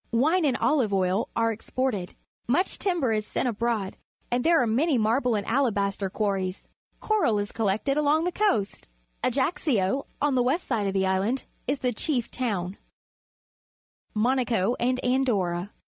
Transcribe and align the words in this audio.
Wine 0.11 0.45
and 0.45 0.57
olive 0.57 0.91
oil 0.93 1.29
are 1.35 1.51
exported. 1.51 2.15
Much 2.47 2.79
timber 2.79 3.11
is 3.11 3.25
sent 3.27 3.47
abroad, 3.47 3.97
and 4.31 4.43
there 4.43 4.59
are 4.61 4.65
many 4.67 4.97
marble 4.97 5.35
and 5.35 5.45
alabaster 5.45 6.09
quarries. 6.09 6.63
Coral 6.99 7.37
is 7.39 7.51
collected 7.51 7.97
along 7.97 8.23
the 8.23 8.31
coast. 8.31 8.87
Ajaccio, 9.23 10.07
on 10.19 10.33
the 10.35 10.41
west 10.43 10.65
side 10.65 10.87
of 10.87 10.93
the 10.93 11.05
island, 11.05 11.45
is 11.67 11.77
the 11.79 11.93
chief 11.93 12.31
towni. 12.31 12.77
Monaco 14.15 14.75
and 14.79 14.99
Andorra. 15.05 15.71